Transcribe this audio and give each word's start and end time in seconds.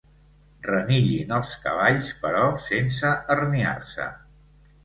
Renillin 0.67 1.33
els 1.37 1.51
cavalls, 1.67 2.09
però 2.25 2.43
sense 2.71 3.15
herniar-se. 3.37 4.09